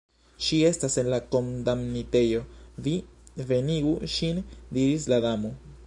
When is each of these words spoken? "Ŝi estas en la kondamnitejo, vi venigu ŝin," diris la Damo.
"Ŝi 0.43 0.61
estas 0.69 0.95
en 1.01 1.09
la 1.13 1.19
kondamnitejo, 1.35 2.41
vi 2.87 2.95
venigu 3.53 3.93
ŝin," 4.15 4.45
diris 4.79 5.11
la 5.15 5.23
Damo. 5.29 5.55